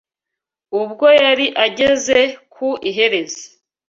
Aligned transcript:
Ubwo 0.81 1.07
yari 1.21 1.45
ageze 1.65 2.19
ku 2.53 2.67
iherezo 2.89 3.43